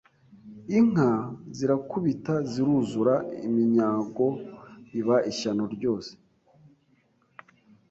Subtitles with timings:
[0.77, 1.09] inka
[1.55, 3.13] zirakubita ziruzura,
[3.47, 4.27] iminyago
[4.99, 6.11] iba ishyano ryose